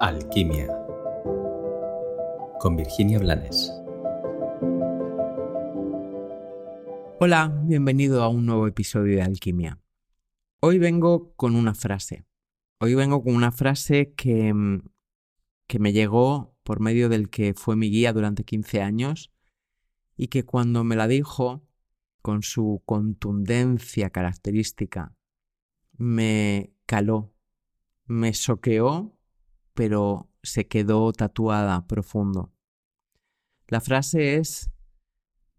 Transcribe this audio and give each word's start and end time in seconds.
Alquimia 0.00 0.68
con 2.60 2.76
Virginia 2.76 3.18
Blanes. 3.18 3.72
Hola, 7.18 7.52
bienvenido 7.64 8.22
a 8.22 8.28
un 8.28 8.46
nuevo 8.46 8.68
episodio 8.68 9.16
de 9.16 9.22
Alquimia. 9.22 9.80
Hoy 10.60 10.78
vengo 10.78 11.34
con 11.34 11.56
una 11.56 11.74
frase. 11.74 12.24
Hoy 12.78 12.94
vengo 12.94 13.24
con 13.24 13.34
una 13.34 13.50
frase 13.50 14.14
que, 14.14 14.54
mm, 14.54 14.82
que 15.66 15.78
me 15.80 15.92
llegó 15.92 16.54
por 16.62 16.78
medio 16.78 17.08
del 17.08 17.28
que 17.28 17.54
fue 17.54 17.74
mi 17.74 17.90
guía 17.90 18.12
durante 18.12 18.44
15 18.44 18.82
años 18.82 19.32
y 20.16 20.28
que 20.28 20.44
cuando 20.44 20.84
me 20.84 20.94
la 20.94 21.08
dijo, 21.08 21.66
con 22.22 22.44
su 22.44 22.82
contundencia 22.86 24.10
característica, 24.10 25.16
me 25.96 26.72
caló, 26.86 27.34
me 28.06 28.32
soqueó 28.32 29.17
pero 29.78 30.28
se 30.42 30.66
quedó 30.66 31.12
tatuada 31.12 31.86
profundo. 31.86 32.52
La 33.68 33.80
frase 33.80 34.34
es, 34.34 34.72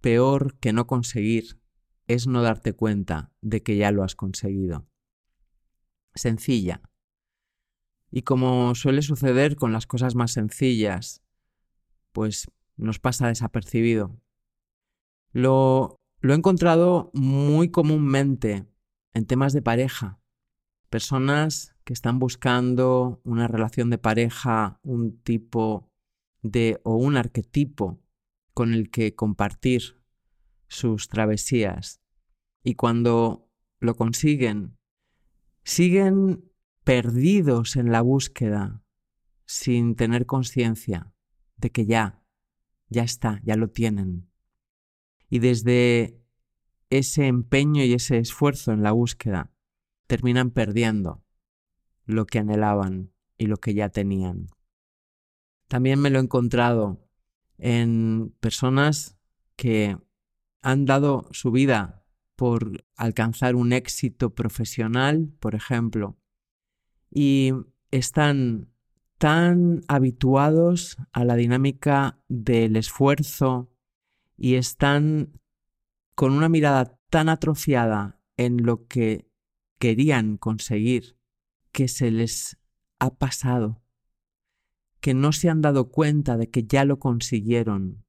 peor 0.01 0.59
que 0.59 0.73
no 0.73 0.87
conseguir 0.87 1.61
es 2.05 2.27
no 2.27 2.41
darte 2.41 2.73
cuenta 2.73 3.31
de 3.39 3.63
que 3.63 3.77
ya 3.77 3.93
lo 3.93 4.03
has 4.03 4.15
conseguido. 4.15 4.85
Sencilla. 6.15 6.81
Y 8.11 8.23
como 8.23 8.75
suele 8.75 9.03
suceder 9.03 9.55
con 9.55 9.71
las 9.71 9.87
cosas 9.87 10.15
más 10.15 10.33
sencillas, 10.33 11.23
pues 12.11 12.51
nos 12.75 12.99
pasa 12.99 13.29
desapercibido. 13.29 14.19
Lo, 15.31 15.95
lo 16.19 16.33
he 16.33 16.35
encontrado 16.35 17.09
muy 17.13 17.71
comúnmente 17.71 18.67
en 19.13 19.25
temas 19.25 19.53
de 19.53 19.61
pareja. 19.61 20.19
Personas 20.89 21.73
que 21.89 21.93
están 21.93 22.19
buscando 22.19 23.19
una 23.23 23.47
relación 23.47 23.89
de 23.89 23.97
pareja, 23.97 24.79
un 24.83 25.19
tipo 25.23 25.91
de 26.43 26.79
o 26.83 26.95
un 26.95 27.17
arquetipo 27.17 27.99
con 28.53 28.75
el 28.75 28.91
que 28.91 29.15
compartir 29.15 29.99
sus 30.67 31.07
travesías. 31.07 31.99
Y 32.63 32.75
cuando 32.75 33.49
lo 33.79 33.95
consiguen, 33.95 34.77
siguen 35.63 36.51
perdidos 36.83 37.75
en 37.75 37.91
la 37.91 38.01
búsqueda 38.01 38.83
sin 39.47 39.95
tener 39.95 40.27
conciencia 40.27 41.11
de 41.57 41.71
que 41.71 41.87
ya, 41.87 42.23
ya 42.87 43.01
está, 43.01 43.41
ya 43.43 43.55
lo 43.55 43.71
tienen. 43.71 44.29
Y 45.27 45.39
desde 45.39 46.21
ese 46.91 47.25
empeño 47.25 47.83
y 47.83 47.93
ese 47.93 48.19
esfuerzo 48.19 48.73
en 48.73 48.83
la 48.83 48.91
búsqueda, 48.91 49.51
terminan 50.05 50.51
perdiendo 50.51 51.23
lo 52.09 52.25
que 52.25 52.39
anhelaban 52.39 53.13
y 53.37 53.45
lo 53.45 53.57
que 53.57 53.75
ya 53.75 53.89
tenían. 53.89 54.47
También 55.67 55.99
me 55.99 56.09
lo 56.09 56.17
he 56.17 56.23
encontrado 56.23 57.07
en 57.59 58.35
personas 58.39 59.17
que 59.55 59.95
han 60.63 60.85
dado 60.85 61.27
su 61.31 61.51
vida 61.51 62.03
por 62.35 62.83
alcanzar 62.95 63.55
un 63.55 63.73
éxito 63.73 64.33
profesional, 64.33 65.31
por 65.39 65.53
ejemplo, 65.53 66.17
y 67.11 67.51
están 67.91 68.73
tan 69.19 69.81
habituados 69.87 70.97
a 71.11 71.25
la 71.25 71.35
dinámica 71.35 72.23
del 72.27 72.75
esfuerzo 72.75 73.71
y 74.35 74.55
están 74.55 75.39
con 76.15 76.31
una 76.33 76.49
mirada 76.49 76.99
tan 77.11 77.29
atrofiada 77.29 78.19
en 78.35 78.65
lo 78.65 78.87
que 78.87 79.29
querían 79.77 80.37
conseguir 80.37 81.18
que 81.71 81.87
se 81.87 82.11
les 82.11 82.57
ha 82.99 83.15
pasado, 83.15 83.81
que 84.99 85.13
no 85.13 85.31
se 85.31 85.49
han 85.49 85.61
dado 85.61 85.89
cuenta 85.89 86.37
de 86.37 86.49
que 86.49 86.63
ya 86.63 86.85
lo 86.85 86.99
consiguieron 86.99 88.05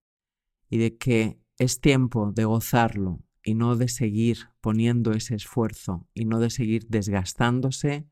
y 0.69 0.79
de 0.79 0.97
que 0.97 1.41
es 1.59 1.81
tiempo 1.81 2.33
de 2.33 2.45
gozarlo 2.45 3.23
y 3.43 3.55
no 3.55 3.77
de 3.77 3.89
seguir 3.89 4.49
poniendo 4.61 5.13
ese 5.13 5.35
esfuerzo 5.35 6.09
y 6.15 6.25
no 6.25 6.41
de 6.41 6.51
seguir 6.51 6.87
desgastándose 6.89 8.07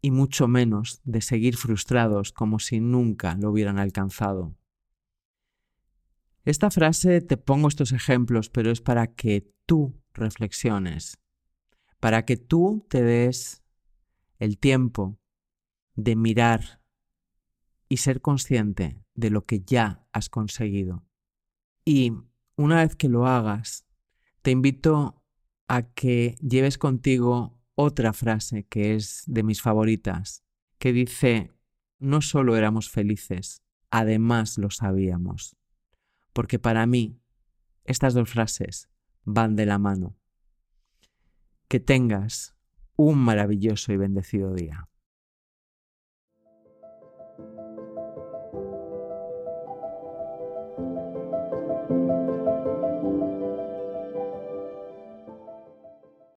y 0.00 0.10
mucho 0.10 0.46
menos 0.46 1.00
de 1.04 1.20
seguir 1.20 1.56
frustrados 1.56 2.32
como 2.32 2.58
si 2.58 2.80
nunca 2.80 3.36
lo 3.40 3.50
hubieran 3.50 3.78
alcanzado. 3.78 4.54
Esta 6.44 6.70
frase 6.70 7.20
te 7.22 7.36
pongo 7.36 7.66
estos 7.66 7.90
ejemplos, 7.90 8.50
pero 8.50 8.70
es 8.70 8.80
para 8.80 9.08
que 9.08 9.52
tú 9.66 10.00
reflexiones, 10.14 11.18
para 11.98 12.24
que 12.24 12.36
tú 12.36 12.86
te 12.88 13.02
des 13.02 13.64
el 14.38 14.58
tiempo 14.58 15.18
de 15.94 16.16
mirar 16.16 16.82
y 17.88 17.98
ser 17.98 18.20
consciente 18.20 19.02
de 19.14 19.30
lo 19.30 19.46
que 19.46 19.60
ya 19.60 20.06
has 20.12 20.28
conseguido. 20.28 21.04
Y 21.84 22.12
una 22.56 22.76
vez 22.82 22.96
que 22.96 23.08
lo 23.08 23.26
hagas, 23.26 23.86
te 24.42 24.50
invito 24.50 25.22
a 25.68 25.82
que 25.82 26.36
lleves 26.40 26.78
contigo 26.78 27.60
otra 27.74 28.12
frase 28.12 28.64
que 28.64 28.94
es 28.94 29.22
de 29.26 29.42
mis 29.42 29.62
favoritas, 29.62 30.44
que 30.78 30.92
dice, 30.92 31.52
no 31.98 32.22
solo 32.22 32.56
éramos 32.56 32.90
felices, 32.90 33.62
además 33.90 34.58
lo 34.58 34.70
sabíamos. 34.70 35.56
Porque 36.32 36.58
para 36.58 36.86
mí, 36.86 37.20
estas 37.84 38.14
dos 38.14 38.28
frases 38.28 38.88
van 39.24 39.56
de 39.56 39.66
la 39.66 39.78
mano. 39.78 40.16
Que 41.68 41.80
tengas 41.80 42.55
un 42.96 43.18
maravilloso 43.18 43.92
y 43.92 43.96
bendecido 43.96 44.54
día. 44.54 44.88